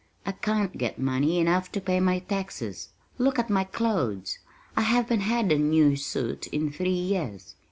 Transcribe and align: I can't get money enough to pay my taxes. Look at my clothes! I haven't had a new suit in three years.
I 0.25 0.31
can't 0.31 0.79
get 0.79 0.97
money 0.97 1.37
enough 1.37 1.71
to 1.73 1.79
pay 1.79 1.99
my 1.99 2.17
taxes. 2.17 2.89
Look 3.19 3.37
at 3.37 3.51
my 3.51 3.65
clothes! 3.65 4.39
I 4.75 4.81
haven't 4.81 5.19
had 5.21 5.51
a 5.51 5.59
new 5.59 5.95
suit 5.95 6.47
in 6.47 6.71
three 6.71 6.89
years. 6.89 7.53